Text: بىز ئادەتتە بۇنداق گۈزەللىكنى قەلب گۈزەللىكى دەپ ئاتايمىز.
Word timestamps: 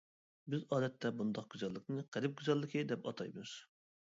بىز 0.53 0.61
ئادەتتە 0.77 1.11
بۇنداق 1.19 1.49
گۈزەللىكنى 1.57 2.07
قەلب 2.17 2.35
گۈزەللىكى 2.41 2.85
دەپ 2.95 3.07
ئاتايمىز. 3.13 3.55